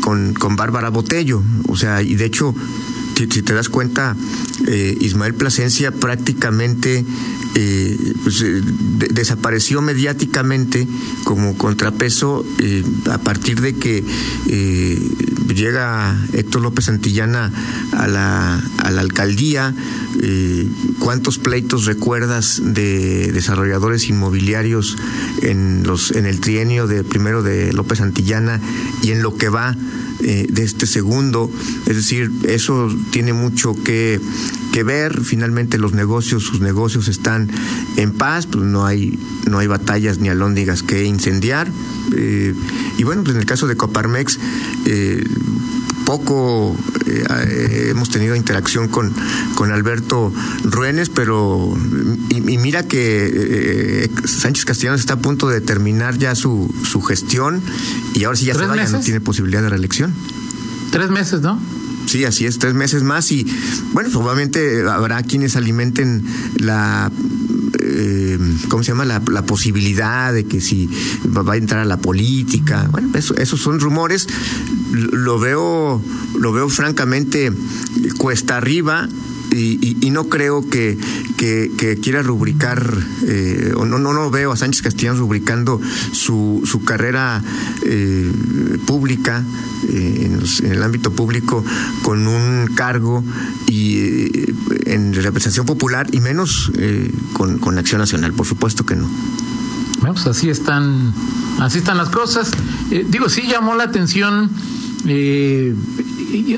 con, 0.01 0.34
con 0.34 0.55
Bárbara 0.55 0.89
Botello, 0.89 1.43
o 1.67 1.75
sea, 1.75 2.01
y 2.01 2.15
de 2.15 2.25
hecho 2.25 2.55
si, 3.15 3.27
te 3.27 3.53
das 3.53 3.69
cuenta, 3.69 4.15
eh, 4.67 4.97
Ismael 5.00 5.33
Plasencia 5.33 5.91
prácticamente 5.91 7.05
eh, 7.55 8.13
pues, 8.24 8.41
eh, 8.41 8.62
desapareció 9.12 9.81
mediáticamente 9.81 10.88
como 11.24 11.57
contrapeso 11.57 12.45
a 13.09 13.17
partir 13.19 13.62
de 13.62 13.75
que 13.75 14.03
llega 15.55 16.15
Héctor 16.33 16.62
López 16.62 16.85
Santillana 16.85 17.51
a 17.93 18.07
la, 18.07 18.62
a 18.83 18.91
la 18.91 19.01
alcaldía. 19.01 19.74
¿Cuántos 21.00 21.38
pleitos 21.38 21.85
recuerdas 21.85 22.62
de 22.63 23.31
desarrolladores 23.31 24.09
inmobiliarios 24.09 24.97
en, 25.41 25.83
los, 25.83 26.12
en 26.12 26.25
el 26.25 26.39
trienio 26.39 26.88
de 26.88 27.03
primero 27.03 27.43
de 27.43 27.74
López 27.74 28.00
Santillana 28.00 28.59
y 29.01 29.12
en 29.12 29.21
lo 29.21 29.35
que 29.38 29.50
va? 29.50 29.75
Eh, 30.21 30.47
de 30.50 30.63
este 30.63 30.88
segundo. 30.88 31.51
Es 31.85 31.97
decir, 31.97 32.31
eso 32.47 32.89
tiene 33.12 33.33
mucho 33.33 33.75
que, 33.83 34.19
que 34.71 34.83
ver. 34.83 35.21
Finalmente 35.21 35.77
los 35.77 35.93
negocios, 35.93 36.43
sus 36.43 36.62
negocios 36.62 37.09
están 37.09 37.50
en 37.97 38.13
paz, 38.13 38.47
pues 38.47 38.63
no 38.63 38.85
hay, 38.85 39.19
no 39.45 39.59
hay 39.59 39.67
batallas 39.67 40.17
ni 40.19 40.29
alóndigas 40.29 40.83
que 40.83 41.03
incendiar. 41.03 41.67
Eh, 42.15 42.53
y 42.97 43.03
bueno, 43.03 43.24
pues 43.24 43.35
en 43.35 43.41
el 43.41 43.45
caso 43.45 43.67
de 43.67 43.75
Coparmex, 43.75 44.39
eh, 44.85 45.24
poco 46.05 46.77
eh, 47.07 47.88
hemos 47.89 48.09
tenido 48.09 48.35
interacción 48.35 48.88
con, 48.88 49.12
con 49.55 49.71
Alberto 49.71 50.31
Ruénes, 50.63 51.09
pero 51.09 51.75
y, 52.29 52.41
mira 52.41 52.88
que 52.88 54.03
eh, 54.05 54.09
Sánchez 54.25 54.65
Castellanos 54.65 55.01
está 55.01 55.15
a 55.15 55.19
punto 55.19 55.50
de 55.50 55.59
terminar 55.62 56.17
ya 56.17 56.35
su, 56.35 56.74
su 56.89 57.01
gestión 57.01 57.62
y 58.13 58.24
ahora 58.24 58.38
sí 58.38 58.45
ya 58.45 58.53
se 58.53 58.65
vaya, 58.65 58.88
no 58.88 59.00
tiene 59.00 59.19
posibilidad 59.19 59.62
de 59.62 59.69
reelección. 59.69 60.13
Tres 60.91 61.09
meses, 61.09 61.41
¿no? 61.41 61.59
Sí, 62.05 62.24
así 62.24 62.45
es, 62.45 62.59
tres 62.59 62.75
meses 62.75 63.03
más 63.03 63.31
y 63.31 63.45
bueno, 63.91 64.09
probablemente 64.12 64.83
habrá 64.88 65.24
quienes 65.24 65.55
alimenten 65.55 66.24
la 66.57 67.12
eh, 67.95 68.37
¿cómo 68.67 68.83
se 68.83 68.91
llama? 68.91 69.05
La, 69.05 69.41
posibilidad 69.45 70.33
de 70.33 70.45
que 70.45 70.59
si 70.59 70.89
va 71.25 71.53
a 71.53 71.57
entrar 71.57 71.81
a 71.81 71.85
la 71.85 71.97
política. 71.97 72.87
Bueno, 72.91 73.09
eso, 73.15 73.35
esos 73.37 73.61
son 73.61 73.79
rumores. 73.79 74.27
Lo 74.91 75.39
veo, 75.39 76.01
lo 76.37 76.51
veo 76.51 76.69
francamente 76.69 77.51
cuesta 78.17 78.57
arriba. 78.57 79.07
Y, 79.55 80.09
no 80.12 80.29
creo 80.29 80.67
que, 80.69 80.97
que, 81.38 82.00
quiera 82.01 82.21
rubricar, 82.21 82.93
eh, 83.24 83.74
o 83.75 83.85
no, 83.85 84.00
no, 84.00 84.13
no 84.13 84.29
veo 84.31 84.51
a 84.51 84.57
Sánchez 84.57 84.81
Castellanos 84.81 85.19
rubricando 85.19 85.81
su, 86.12 86.62
su 86.65 86.83
carrera 86.83 87.41
eh, 87.83 88.31
pública, 88.85 89.43
eh, 89.89 90.31
en, 90.31 90.71
el 90.71 90.83
ámbito 90.83 91.12
público, 91.12 91.63
con 92.03 92.27
un 92.27 92.67
cargo 92.75 93.24
y 93.67 94.31
en 94.85 95.13
representación 95.13 95.65
popular 95.65 96.07
y 96.12 96.19
menos 96.19 96.71
con, 97.33 97.57
con 97.59 97.77
Acción 97.77 98.00
Nacional, 98.00 98.33
por 98.33 98.45
supuesto 98.45 98.85
que 98.85 98.95
no. 98.95 99.09
Pues 100.01 100.27
así 100.27 100.50
están, 100.50 101.13
así 101.59 101.79
están 101.79 101.97
las 101.97 102.09
cosas. 102.09 102.51
digo, 103.09 103.27
sí 103.29 103.47
llamó 103.47 103.75
la 103.75 103.85
atención 103.85 104.51
eh, 105.07 105.75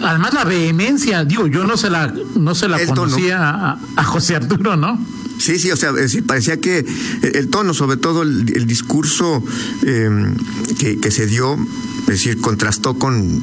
además 0.01 0.33
la 0.33 0.43
vehemencia, 0.43 1.25
digo, 1.25 1.47
yo 1.47 1.65
no 1.65 1.77
se 1.77 1.89
la, 1.89 2.13
no 2.35 2.55
se 2.55 2.67
la 2.67 2.83
conocía 2.85 3.77
a, 3.95 4.03
José 4.03 4.35
Arturo, 4.35 4.77
¿no? 4.77 4.99
Sí, 5.37 5.59
sí, 5.59 5.71
o 5.71 5.75
sea, 5.75 5.91
parecía 6.25 6.59
que 6.59 6.85
el 7.21 7.49
tono, 7.49 7.73
sobre 7.73 7.97
todo 7.97 8.23
el, 8.23 8.65
discurso 8.65 9.43
em, 9.83 10.35
que, 10.79 11.11
se 11.11 11.27
dio, 11.27 11.57
es 12.01 12.07
decir, 12.07 12.41
contrastó 12.41 12.97
con 12.97 13.41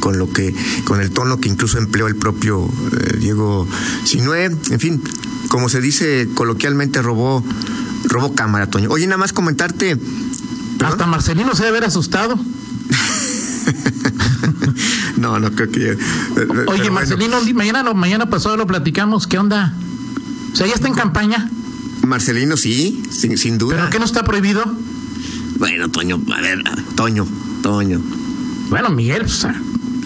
con 0.00 0.18
lo 0.18 0.30
que 0.30 0.54
con 0.84 1.00
el 1.00 1.10
tono 1.10 1.40
que 1.40 1.48
incluso 1.48 1.78
empleó 1.78 2.08
el 2.08 2.16
propio 2.16 2.66
eh, 2.66 3.16
Diego 3.18 3.66
Sinué, 4.04 4.44
en 4.44 4.80
fin, 4.80 5.02
como 5.48 5.70
se 5.70 5.80
dice 5.80 6.28
coloquialmente 6.34 7.00
robó 7.00 7.42
robó 8.04 8.34
cámara, 8.34 8.68
Toño. 8.68 8.90
Oye, 8.90 9.06
nada 9.06 9.16
más 9.16 9.32
comentarte 9.32 9.96
hasta 10.84 11.06
Marcelino 11.06 11.54
se 11.54 11.64
debe 11.64 11.78
haber 11.78 11.88
asustado. 11.88 12.38
no, 15.18 15.38
no 15.38 15.50
creo 15.52 15.70
que. 15.70 15.92
Eh, 15.92 15.98
Oye, 16.66 16.90
Marcelino, 16.90 17.40
mañana, 17.54 17.92
mañana 17.94 18.30
pasado 18.30 18.56
lo 18.56 18.66
platicamos. 18.66 19.26
¿Qué 19.26 19.38
onda? 19.38 19.74
O 20.52 20.56
sea, 20.56 20.66
ya 20.66 20.74
está 20.74 20.88
en 20.88 20.94
campaña. 20.94 21.50
Marcelino, 22.06 22.56
sí, 22.56 23.02
sin, 23.10 23.58
duda. 23.58 23.76
¿Pero 23.76 23.90
qué 23.90 23.98
no 23.98 24.04
está 24.04 24.24
prohibido? 24.24 24.64
Bueno, 25.58 25.88
Toño, 25.90 26.20
a 26.34 26.40
ver, 26.40 26.62
Toño, 26.94 27.26
Toño. 27.62 28.00
Bueno, 28.70 28.90
Miguel, 28.90 29.22
pues, 29.22 29.44
ah. 29.44 29.54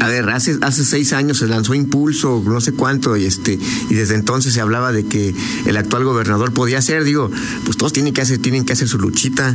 a 0.01 0.09
ver, 0.09 0.29
hace, 0.31 0.59
hace 0.63 0.85
seis 0.85 1.13
años 1.13 1.39
se 1.39 1.47
lanzó 1.47 1.75
Impulso, 1.75 2.43
no 2.45 2.61
sé 2.61 2.73
cuánto, 2.73 3.17
y 3.17 3.25
este, 3.25 3.59
y 3.91 3.95
desde 3.95 4.15
entonces 4.15 4.55
se 4.55 4.61
hablaba 4.61 4.93
de 4.93 5.05
que 5.05 5.35
el 5.67 5.77
actual 5.77 6.05
gobernador 6.05 6.53
podía 6.53 6.81
ser, 6.81 7.05
digo, 7.05 7.31
pues 7.65 7.77
todos 7.77 7.93
tienen 7.93 8.15
que 8.15 8.23
hacer, 8.23 8.39
tienen 8.39 8.65
que 8.65 8.73
hacer 8.73 8.89
su 8.89 8.99
luchita. 8.99 9.55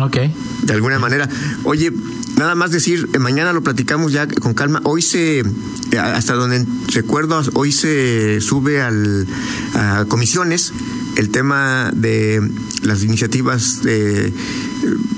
Ok. 0.00 0.16
De 0.62 0.72
alguna 0.72 0.98
manera. 0.98 1.28
Oye, 1.62 1.92
nada 2.36 2.54
más 2.54 2.70
decir, 2.70 3.08
eh, 3.12 3.18
mañana 3.18 3.52
lo 3.52 3.62
platicamos 3.62 4.12
ya 4.12 4.26
con 4.26 4.54
calma. 4.54 4.80
Hoy 4.84 5.02
se, 5.02 5.40
eh, 5.40 5.98
hasta 5.98 6.34
donde 6.34 6.66
recuerdo, 6.92 7.40
hoy 7.54 7.72
se 7.72 8.40
sube 8.40 8.80
al, 8.80 9.26
a 9.74 10.04
comisiones 10.08 10.72
el 11.16 11.30
tema 11.30 11.90
de 11.94 12.42
las 12.82 13.04
iniciativas 13.04 13.80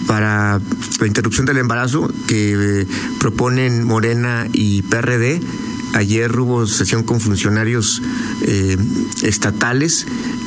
para 0.07 0.61
la 1.01 1.07
interrupción 1.07 1.47
del 1.47 1.59
embarazo 1.59 2.13
que 2.29 2.83
eh, 2.83 2.87
proponen 3.19 3.85
Morena 3.85 4.47
y 4.53 4.83
PRD. 4.83 5.41
Ayer 5.95 6.39
hubo 6.39 6.67
sesión 6.67 7.05
con 7.05 7.21
funcionarios 7.21 8.03
estatales 9.23 10.07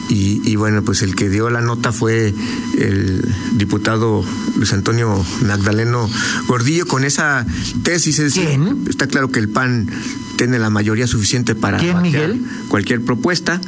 y, 0.10 0.56
bueno, 0.56 0.82
pues 0.82 1.04
el 1.04 1.16
que 1.16 1.30
dio 1.30 1.50
la 1.52 1.62
nota 1.62 1.92
fue 1.92 2.34
el 2.78 3.24
diputado 3.54 4.26
Luis 4.56 4.74
Antonio 4.74 5.24
Magdaleno 5.46 6.10
Gordillo 6.48 6.88
con 6.88 7.04
esa 7.04 7.46
tesis. 7.84 8.18
Es 8.18 8.34
¿Quién? 8.34 8.86
Está 8.90 9.06
claro 9.06 9.30
que 9.30 9.40
el 9.40 9.50
PAN 9.50 9.88
tiene 10.36 10.58
la 10.58 10.72
mayoría 10.72 11.06
suficiente 11.06 11.54
para 11.54 11.80
cualquier 12.70 13.02
propuesta. 13.06 13.62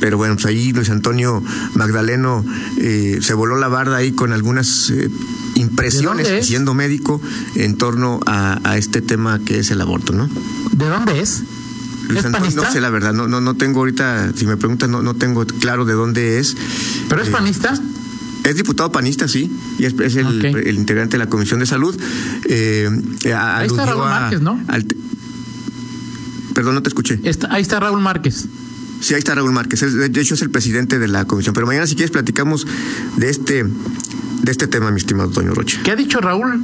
Pero 0.00 0.16
bueno, 0.16 0.34
pues 0.34 0.46
ahí 0.46 0.72
Luis 0.72 0.88
Antonio 0.90 1.42
Magdaleno 1.74 2.44
eh, 2.78 3.18
se 3.20 3.34
voló 3.34 3.56
la 3.58 3.68
barda 3.68 3.96
ahí 3.98 4.12
con 4.12 4.32
algunas 4.32 4.90
eh, 4.90 5.10
impresiones, 5.56 6.46
siendo 6.46 6.74
médico, 6.74 7.20
en 7.54 7.76
torno 7.76 8.18
a, 8.24 8.58
a 8.64 8.78
este 8.78 9.02
tema 9.02 9.38
que 9.44 9.58
es 9.58 9.70
el 9.70 9.80
aborto, 9.82 10.14
¿no? 10.14 10.28
¿De 10.72 10.86
dónde 10.86 11.20
es? 11.20 11.42
Luis 12.10 12.24
Antonio, 12.24 12.50
no 12.54 12.70
sé 12.70 12.80
la 12.80 12.90
verdad, 12.90 13.12
no, 13.12 13.26
no, 13.28 13.40
no 13.40 13.54
tengo 13.54 13.80
ahorita, 13.80 14.32
si 14.34 14.46
me 14.46 14.56
preguntan, 14.56 14.90
no, 14.90 15.02
no 15.02 15.14
tengo 15.14 15.44
claro 15.46 15.84
de 15.84 15.94
dónde 15.94 16.38
es. 16.38 16.56
¿Pero 17.08 17.22
es 17.22 17.28
Eh, 17.28 17.32
panista? 17.32 17.74
Es 18.44 18.56
diputado 18.56 18.90
panista, 18.90 19.28
sí, 19.28 19.52
y 19.78 19.84
es, 19.84 19.94
es 20.00 20.16
el, 20.16 20.74
integrante 20.76 21.18
de 21.18 21.24
la 21.24 21.28
Comisión 21.28 21.60
de 21.60 21.66
Salud. 21.66 21.94
Eh, 22.46 22.88
Ahí 23.36 23.66
está 23.66 23.84
Raúl 23.86 24.02
a- 24.06 24.10
Márquez, 24.20 24.40
¿no? 24.40 24.58
al 24.68 24.86
Perdón, 26.54 26.74
no 26.74 26.82
te 26.82 26.88
escuché. 26.88 27.20
Está- 27.22 27.48
ahí 27.52 27.62
está 27.62 27.80
Raúl 27.80 28.00
Márquez. 28.00 28.46
Sí, 29.00 29.14
ahí 29.14 29.18
está 29.18 29.34
Raúl 29.34 29.52
Márquez. 29.52 29.80
de 29.80 30.20
hecho, 30.20 30.34
es 30.34 30.42
el 30.42 30.50
presidente 30.50 30.98
de 30.98 31.08
la 31.08 31.24
comisión. 31.26 31.54
Pero 31.54 31.66
mañana, 31.66 31.86
si 31.86 31.94
quieres, 31.94 32.10
platicamos 32.10 32.66
de 33.16 33.30
este, 33.30 33.64
de 33.64 34.50
este 34.50 34.66
tema, 34.66 34.90
mi 34.90 34.98
estimado 34.98 35.30
Toño 35.30 35.54
Rocha. 35.54 35.78
¿Qué 35.84 35.90
ha 35.92 35.96
dicho 35.96 36.20
Raúl? 36.20 36.62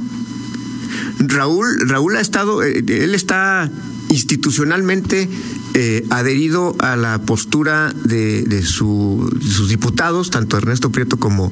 Raúl, 1.19 1.67
Raúl 1.89 2.15
ha 2.15 2.21
estado, 2.21 2.61
eh, 2.63 2.83
él 2.87 3.15
está 3.15 3.71
institucionalmente 4.09 5.29
eh, 5.73 6.05
adherido 6.09 6.75
a 6.79 6.95
la 6.95 7.19
postura 7.19 7.93
de, 8.03 8.43
de 8.43 8.63
su- 8.63 9.29
de 9.33 9.49
sus 9.51 9.69
diputados, 9.69 10.29
tanto 10.31 10.57
Ernesto 10.57 10.91
Prieto 10.91 11.17
como, 11.17 11.51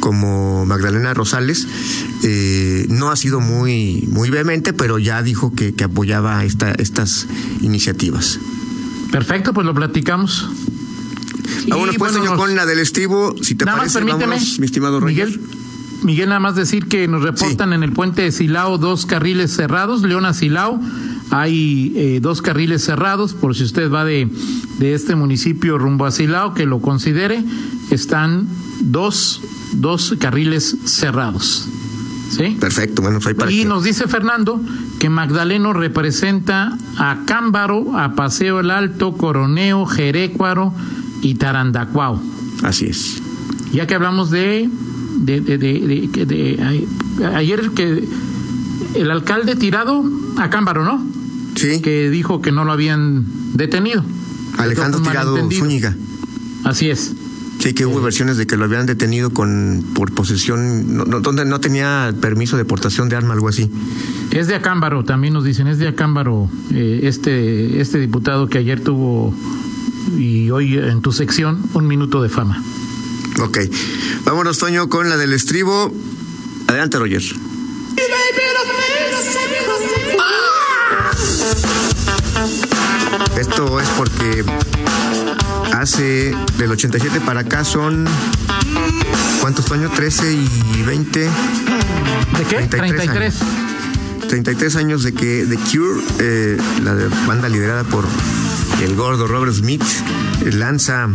como 0.00 0.64
Magdalena 0.66 1.12
Rosales. 1.14 1.66
Eh, 2.22 2.86
no 2.88 3.10
ha 3.10 3.16
sido 3.16 3.40
muy, 3.40 4.08
muy 4.10 4.30
vehemente, 4.30 4.72
pero 4.72 4.98
ya 4.98 5.22
dijo 5.22 5.52
que, 5.54 5.74
que 5.74 5.84
apoyaba 5.84 6.44
esta, 6.44 6.72
estas 6.72 7.26
iniciativas. 7.60 8.38
Perfecto, 9.12 9.52
pues 9.52 9.66
lo 9.66 9.74
platicamos. 9.74 10.48
Vámonos 11.68 11.94
Y, 11.94 11.98
pues, 11.98 12.12
bueno, 12.12 12.14
señor, 12.24 12.36
nos- 12.36 12.46
con 12.46 12.56
la 12.56 12.66
del 12.66 12.78
estivo. 12.78 13.34
Si 13.42 13.54
te 13.54 13.64
nada 13.64 13.76
más 13.78 13.92
parece, 13.92 13.98
permíteme, 13.98 14.36
vámonos, 14.36 14.58
mi 14.58 14.66
estimado. 14.66 15.00
Miguel, 15.00 15.40
Miguel, 16.02 16.28
nada 16.28 16.40
más 16.40 16.54
decir 16.54 16.86
que 16.86 17.08
nos 17.08 17.22
reportan 17.22 17.72
en 17.72 17.82
el 17.82 17.92
puente 17.92 18.22
de 18.22 18.32
Silao 18.32 18.78
dos 18.78 19.04
carriles 19.06 19.52
cerrados, 19.54 20.02
León 20.02 20.24
a 20.26 20.32
Silao. 20.34 20.80
Hay 21.30 21.92
eh, 21.96 22.20
dos 22.22 22.40
carriles 22.42 22.82
cerrados, 22.84 23.34
por 23.34 23.54
si 23.54 23.64
usted 23.64 23.90
va 23.92 24.04
de, 24.04 24.28
de 24.78 24.94
este 24.94 25.14
municipio 25.14 25.76
rumbo 25.78 26.06
a 26.06 26.10
Silao, 26.10 26.54
que 26.54 26.64
lo 26.66 26.80
considere, 26.80 27.44
están 27.90 28.46
dos, 28.80 29.40
dos 29.74 30.14
carriles 30.18 30.76
cerrados. 30.84 31.68
¿Sí? 32.30 32.56
Perfecto, 32.60 33.00
bueno, 33.00 33.18
pues 33.18 33.28
ahí 33.28 33.34
para 33.34 33.50
Y 33.50 33.64
nos 33.64 33.84
dice 33.84 34.06
Fernando 34.06 34.60
que 34.98 35.08
Magdaleno 35.08 35.72
representa 35.72 36.76
a 36.98 37.20
Cámbaro, 37.26 37.98
a 37.98 38.14
Paseo 38.14 38.60
el 38.60 38.70
Alto, 38.70 39.12
Coroneo, 39.16 39.86
Jerécuaro 39.86 40.74
y 41.22 41.36
Tarandacuao. 41.36 42.20
Así 42.62 42.84
es. 42.86 43.22
Ya 43.72 43.86
que 43.86 43.94
hablamos 43.94 44.30
de, 44.30 44.68
de, 45.20 45.40
de, 45.40 45.56
de- 45.58 47.26
ayer 47.34 47.70
que 47.70 48.04
el 48.94 49.10
alcalde 49.10 49.56
tirado 49.56 50.04
a 50.36 50.50
Cámbaro, 50.50 50.84
¿no? 50.84 51.02
Sí, 51.58 51.80
Que 51.80 52.08
dijo 52.10 52.40
que 52.40 52.52
no 52.52 52.64
lo 52.64 52.72
habían 52.72 53.24
detenido. 53.54 54.04
Alejandro 54.56 55.02
Tirado. 55.02 55.36
Zúñiga. 55.50 55.96
Así 56.64 56.90
es. 56.90 57.12
Sí, 57.58 57.74
que 57.74 57.86
hubo 57.86 58.00
versiones 58.00 58.36
de 58.36 58.46
que 58.46 58.56
lo 58.56 58.64
habían 58.64 58.86
detenido 58.86 59.30
con 59.30 59.84
por 59.94 60.12
posesión, 60.12 60.96
no, 60.96 61.04
no, 61.04 61.20
donde 61.20 61.44
no 61.44 61.60
tenía 61.60 62.14
permiso 62.20 62.56
de 62.56 62.64
portación 62.64 63.08
de 63.08 63.16
arma, 63.16 63.34
algo 63.34 63.48
así. 63.48 63.68
Es 64.30 64.46
de 64.46 64.54
Acámbaro, 64.54 65.04
también 65.04 65.34
nos 65.34 65.42
dicen, 65.42 65.66
es 65.66 65.78
de 65.78 65.88
Acámbaro 65.88 66.48
eh, 66.72 67.00
este, 67.02 67.80
este 67.80 67.98
diputado 67.98 68.48
que 68.48 68.58
ayer 68.58 68.80
tuvo 68.80 69.34
y 70.16 70.50
hoy 70.50 70.78
en 70.78 71.02
tu 71.02 71.10
sección 71.10 71.60
un 71.74 71.88
minuto 71.88 72.22
de 72.22 72.28
fama. 72.28 72.62
Ok. 73.40 73.58
Vámonos, 74.24 74.58
Toño, 74.58 74.88
con 74.88 75.08
la 75.08 75.16
del 75.16 75.32
estribo. 75.32 75.92
Adelante, 76.68 76.98
Roger. 76.98 77.22
Esto 83.38 83.80
es 83.80 83.88
porque 83.96 84.44
hace 85.72 86.34
del 86.58 86.70
87 86.72 87.20
para 87.20 87.40
acá 87.40 87.64
son. 87.64 88.06
¿Cuántos, 89.40 89.66
Toño? 89.66 89.90
13 89.90 90.32
y 90.32 90.82
20. 90.82 91.20
¿De 91.20 91.28
qué? 92.48 92.66
33 92.66 93.08
años. 93.08 93.34
33 94.28 94.76
años 94.76 95.02
de 95.02 95.14
que 95.14 95.46
The 95.48 95.56
Cure, 95.56 96.02
eh, 96.18 96.58
la 96.82 96.94
banda 97.26 97.48
liderada 97.48 97.84
por 97.84 98.04
el 98.82 98.94
gordo 98.94 99.26
Robert 99.26 99.54
Smith, 99.54 99.82
lanza 100.52 101.08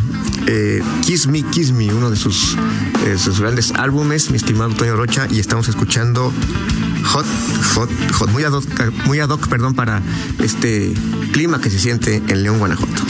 eh, 0.48 0.82
Kiss 1.06 1.28
Me, 1.28 1.44
Kiss 1.44 1.72
Me, 1.72 1.94
uno 1.94 2.10
de 2.10 2.16
sus, 2.16 2.58
eh, 3.06 3.18
sus 3.18 3.40
grandes 3.40 3.72
álbumes, 3.74 4.32
mi 4.32 4.38
estimado 4.38 4.74
Toño 4.74 4.96
Rocha, 4.96 5.28
y 5.30 5.40
estamos 5.40 5.68
escuchando 5.68 6.34
Hot, 7.06 7.26
Hot, 7.76 7.90
Hot, 8.14 8.30
muy 8.32 8.44
ad 8.44 8.54
hoc, 8.54 8.66
muy 9.06 9.20
ad 9.20 9.30
hoc, 9.30 9.48
perdón, 9.48 9.74
para 9.76 10.02
este 10.40 10.94
clima 11.32 11.60
que 11.62 11.70
se 11.70 11.80
siente 11.80 12.22
en 12.28 12.44
León, 12.44 12.60
Guanajuato. 12.60 13.04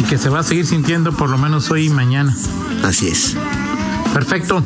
Y 0.00 0.04
que 0.04 0.18
se 0.18 0.28
va 0.30 0.40
a 0.40 0.42
seguir 0.42 0.66
sintiendo 0.66 1.12
por 1.16 1.28
lo 1.30 1.38
menos 1.38 1.70
hoy 1.70 1.86
y 1.86 1.90
mañana. 1.90 2.34
Así 2.82 3.08
es. 3.08 3.36
Perfecto. 4.14 4.64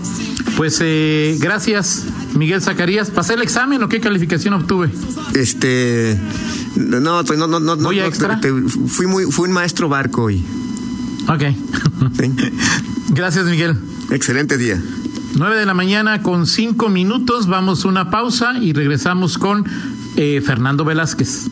Pues 0.56 0.78
eh, 0.80 1.36
gracias, 1.40 2.04
Miguel 2.34 2.62
Zacarías. 2.62 3.10
¿Pasé 3.10 3.34
el 3.34 3.42
examen 3.42 3.82
o 3.82 3.88
qué 3.88 4.00
calificación 4.00 4.54
obtuve? 4.54 4.90
Este. 5.34 6.18
No, 6.76 7.24
Toño, 7.24 7.46
no, 7.48 7.58
no, 7.60 7.76
no. 7.76 7.82
¿Muy 7.82 7.96
no, 7.98 8.04
extra? 8.04 8.40
te- 8.40 8.52
fui, 8.52 9.06
muy, 9.06 9.24
fui 9.30 9.48
un 9.48 9.54
maestro 9.54 9.88
barco 9.88 10.22
hoy. 10.24 10.44
Ok. 11.28 11.42
¿sí? 12.20 12.32
Gracias, 13.10 13.46
Miguel. 13.46 13.76
Excelente 14.10 14.56
día. 14.56 14.80
9 15.36 15.56
de 15.56 15.66
la 15.66 15.74
mañana 15.74 16.22
con 16.22 16.46
cinco 16.46 16.88
minutos. 16.88 17.46
Vamos 17.46 17.84
a 17.84 17.88
una 17.88 18.10
pausa 18.10 18.54
y 18.60 18.72
regresamos 18.72 19.38
con 19.38 19.64
eh, 20.16 20.40
Fernando 20.44 20.84
Velázquez. 20.84 21.48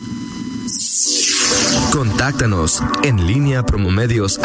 Contáctanos 1.91 2.81
en 3.03 3.27
línea 3.27 3.65
promomedios 3.65 4.39